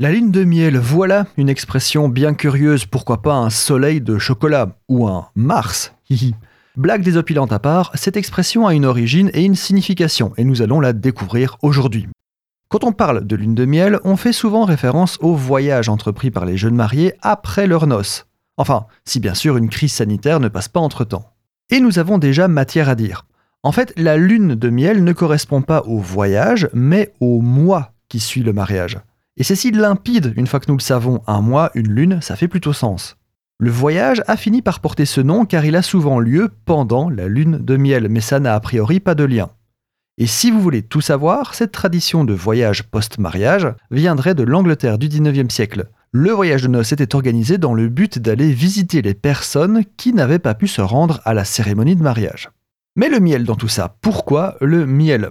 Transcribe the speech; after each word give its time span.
La 0.00 0.12
lune 0.12 0.30
de 0.30 0.44
miel, 0.44 0.78
voilà 0.78 1.26
une 1.36 1.48
expression 1.48 2.08
bien 2.08 2.32
curieuse, 2.32 2.86
pourquoi 2.86 3.20
pas 3.20 3.34
un 3.34 3.50
soleil 3.50 4.00
de 4.00 4.16
chocolat 4.16 4.78
ou 4.88 5.08
un 5.08 5.26
Mars. 5.34 5.92
Blague 6.76 7.02
désopilante 7.02 7.52
à 7.52 7.58
part, 7.58 7.90
cette 7.94 8.16
expression 8.16 8.68
a 8.68 8.74
une 8.74 8.84
origine 8.84 9.28
et 9.34 9.42
une 9.42 9.56
signification, 9.56 10.32
et 10.36 10.44
nous 10.44 10.62
allons 10.62 10.78
la 10.78 10.92
découvrir 10.92 11.56
aujourd'hui. 11.62 12.06
Quand 12.68 12.84
on 12.84 12.92
parle 12.92 13.26
de 13.26 13.34
lune 13.34 13.56
de 13.56 13.64
miel, 13.64 13.98
on 14.04 14.14
fait 14.14 14.32
souvent 14.32 14.64
référence 14.64 15.18
au 15.20 15.34
voyage 15.34 15.88
entrepris 15.88 16.30
par 16.30 16.44
les 16.44 16.56
jeunes 16.56 16.76
mariés 16.76 17.14
après 17.20 17.66
leur 17.66 17.88
noces. 17.88 18.28
Enfin, 18.56 18.86
si 19.04 19.18
bien 19.18 19.34
sûr 19.34 19.56
une 19.56 19.68
crise 19.68 19.94
sanitaire 19.94 20.38
ne 20.38 20.46
passe 20.46 20.68
pas 20.68 20.78
entre-temps. 20.78 21.32
Et 21.70 21.80
nous 21.80 21.98
avons 21.98 22.18
déjà 22.18 22.46
matière 22.46 22.88
à 22.88 22.94
dire. 22.94 23.26
En 23.64 23.72
fait, 23.72 23.92
la 23.96 24.16
lune 24.16 24.54
de 24.54 24.70
miel 24.70 25.02
ne 25.02 25.12
correspond 25.12 25.60
pas 25.60 25.82
au 25.86 25.98
voyage, 25.98 26.68
mais 26.72 27.14
au 27.18 27.40
mois 27.40 27.94
qui 28.08 28.20
suit 28.20 28.44
le 28.44 28.52
mariage. 28.52 28.98
Et 29.38 29.44
c'est 29.44 29.54
si 29.54 29.70
limpide, 29.70 30.32
une 30.36 30.48
fois 30.48 30.58
que 30.58 30.68
nous 30.68 30.76
le 30.76 30.82
savons, 30.82 31.22
un 31.28 31.40
mois, 31.40 31.70
une 31.76 31.88
lune, 31.88 32.20
ça 32.20 32.34
fait 32.34 32.48
plutôt 32.48 32.72
sens. 32.72 33.16
Le 33.60 33.70
voyage 33.70 34.20
a 34.26 34.36
fini 34.36 34.62
par 34.62 34.80
porter 34.80 35.04
ce 35.04 35.20
nom 35.20 35.44
car 35.44 35.64
il 35.64 35.76
a 35.76 35.82
souvent 35.82 36.18
lieu 36.18 36.50
pendant 36.64 37.08
la 37.08 37.28
lune 37.28 37.58
de 37.58 37.76
miel, 37.76 38.08
mais 38.10 38.20
ça 38.20 38.40
n'a 38.40 38.54
a 38.54 38.60
priori 38.60 38.98
pas 38.98 39.14
de 39.14 39.22
lien. 39.22 39.50
Et 40.16 40.26
si 40.26 40.50
vous 40.50 40.60
voulez 40.60 40.82
tout 40.82 41.00
savoir, 41.00 41.54
cette 41.54 41.70
tradition 41.70 42.24
de 42.24 42.34
voyage 42.34 42.82
post-mariage 42.82 43.68
viendrait 43.92 44.34
de 44.34 44.42
l'Angleterre 44.42 44.98
du 44.98 45.08
19e 45.08 45.50
siècle. 45.50 45.86
Le 46.10 46.30
voyage 46.32 46.62
de 46.62 46.68
noces 46.68 46.90
était 46.90 47.14
organisé 47.14 47.58
dans 47.58 47.74
le 47.74 47.88
but 47.88 48.18
d'aller 48.18 48.52
visiter 48.52 49.02
les 49.02 49.14
personnes 49.14 49.84
qui 49.96 50.12
n'avaient 50.12 50.40
pas 50.40 50.54
pu 50.54 50.66
se 50.66 50.80
rendre 50.80 51.20
à 51.24 51.32
la 51.32 51.44
cérémonie 51.44 51.94
de 51.94 52.02
mariage. 52.02 52.50
Mais 52.96 53.08
le 53.08 53.20
miel 53.20 53.44
dans 53.44 53.54
tout 53.54 53.68
ça, 53.68 53.96
pourquoi 54.00 54.56
le 54.60 54.84
miel? 54.84 55.30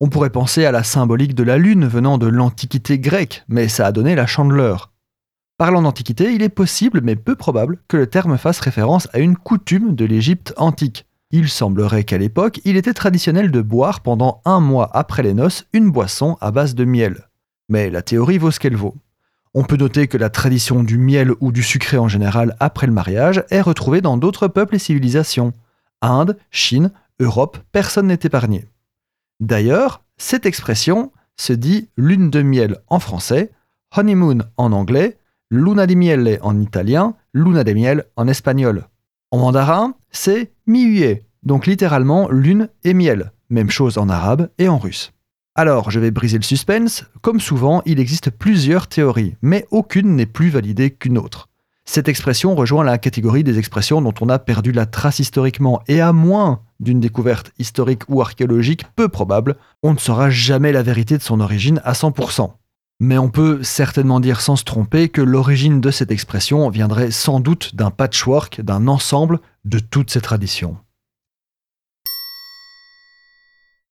On 0.00 0.08
pourrait 0.08 0.30
penser 0.30 0.64
à 0.66 0.72
la 0.72 0.82
symbolique 0.82 1.34
de 1.34 1.42
la 1.42 1.56
lune 1.56 1.86
venant 1.86 2.18
de 2.18 2.26
l'Antiquité 2.26 2.98
grecque, 2.98 3.44
mais 3.48 3.68
ça 3.68 3.86
a 3.86 3.92
donné 3.92 4.14
la 4.14 4.26
chandeleur. 4.26 4.92
Parlant 5.58 5.80
d'Antiquité, 5.80 6.34
il 6.34 6.42
est 6.42 6.50
possible, 6.50 7.00
mais 7.02 7.16
peu 7.16 7.34
probable, 7.34 7.78
que 7.88 7.96
le 7.96 8.06
terme 8.06 8.36
fasse 8.36 8.60
référence 8.60 9.08
à 9.14 9.20
une 9.20 9.36
coutume 9.36 9.94
de 9.94 10.04
l'Égypte 10.04 10.52
antique. 10.58 11.06
Il 11.30 11.48
semblerait 11.48 12.04
qu'à 12.04 12.18
l'époque, 12.18 12.60
il 12.64 12.76
était 12.76 12.92
traditionnel 12.92 13.50
de 13.50 13.62
boire 13.62 14.00
pendant 14.00 14.42
un 14.44 14.60
mois 14.60 14.90
après 14.92 15.22
les 15.22 15.32
noces 15.32 15.64
une 15.72 15.90
boisson 15.90 16.36
à 16.42 16.50
base 16.50 16.74
de 16.74 16.84
miel. 16.84 17.28
Mais 17.70 17.88
la 17.88 18.02
théorie 18.02 18.38
vaut 18.38 18.50
ce 18.50 18.60
qu'elle 18.60 18.76
vaut. 18.76 18.94
On 19.54 19.64
peut 19.64 19.78
noter 19.78 20.08
que 20.08 20.18
la 20.18 20.28
tradition 20.28 20.84
du 20.84 20.98
miel 20.98 21.32
ou 21.40 21.52
du 21.52 21.62
sucré 21.62 21.96
en 21.96 22.06
général 22.06 22.54
après 22.60 22.86
le 22.86 22.92
mariage 22.92 23.42
est 23.48 23.62
retrouvée 23.62 24.02
dans 24.02 24.18
d'autres 24.18 24.48
peuples 24.48 24.74
et 24.74 24.78
civilisations. 24.78 25.54
Inde, 26.02 26.36
Chine, 26.50 26.90
Europe, 27.18 27.56
personne 27.72 28.08
n'est 28.08 28.18
épargné. 28.22 28.66
D'ailleurs, 29.40 30.02
cette 30.16 30.46
expression 30.46 31.12
se 31.36 31.52
dit 31.52 31.90
lune 31.96 32.30
de 32.30 32.42
miel 32.42 32.78
en 32.88 32.98
français, 32.98 33.50
honeymoon 33.96 34.38
en 34.56 34.72
anglais, 34.72 35.18
luna 35.50 35.86
di 35.86 35.96
miele 35.96 36.38
en 36.42 36.58
italien, 36.60 37.14
luna 37.34 37.62
de 37.62 37.72
miel 37.72 38.04
en 38.16 38.28
espagnol. 38.28 38.88
En 39.30 39.38
mandarin, 39.38 39.94
c'est 40.10 40.52
miye, 40.66 41.22
donc 41.42 41.66
littéralement 41.66 42.28
lune 42.30 42.68
et 42.84 42.94
miel. 42.94 43.32
Même 43.50 43.70
chose 43.70 43.98
en 43.98 44.08
arabe 44.08 44.48
et 44.58 44.68
en 44.68 44.78
russe. 44.78 45.12
Alors, 45.54 45.90
je 45.90 46.00
vais 46.00 46.10
briser 46.10 46.36
le 46.36 46.42
suspense. 46.42 47.04
Comme 47.22 47.40
souvent, 47.40 47.82
il 47.86 48.00
existe 48.00 48.30
plusieurs 48.30 48.88
théories, 48.88 49.36
mais 49.40 49.66
aucune 49.70 50.16
n'est 50.16 50.26
plus 50.26 50.48
validée 50.48 50.90
qu'une 50.90 51.16
autre. 51.16 51.48
Cette 51.84 52.08
expression 52.08 52.54
rejoint 52.54 52.84
la 52.84 52.98
catégorie 52.98 53.44
des 53.44 53.58
expressions 53.58 54.02
dont 54.02 54.12
on 54.20 54.28
a 54.28 54.38
perdu 54.38 54.72
la 54.72 54.86
trace 54.86 55.20
historiquement, 55.20 55.82
et 55.86 56.00
à 56.00 56.12
moins 56.12 56.60
d'une 56.80 57.00
découverte 57.00 57.52
historique 57.58 58.02
ou 58.08 58.20
archéologique 58.20 58.84
peu 58.96 59.08
probable, 59.08 59.56
on 59.82 59.94
ne 59.94 59.98
saura 59.98 60.30
jamais 60.30 60.72
la 60.72 60.82
vérité 60.82 61.16
de 61.18 61.22
son 61.22 61.40
origine 61.40 61.80
à 61.84 61.92
100%. 61.92 62.52
Mais 63.00 63.18
on 63.18 63.28
peut 63.28 63.62
certainement 63.62 64.20
dire 64.20 64.40
sans 64.40 64.56
se 64.56 64.64
tromper 64.64 65.08
que 65.08 65.20
l'origine 65.20 65.80
de 65.80 65.90
cette 65.90 66.10
expression 66.10 66.68
viendrait 66.70 67.10
sans 67.10 67.40
doute 67.40 67.74
d'un 67.74 67.90
patchwork, 67.90 68.62
d'un 68.62 68.88
ensemble 68.88 69.40
de 69.64 69.78
toutes 69.78 70.10
ces 70.10 70.22
traditions. 70.22 70.78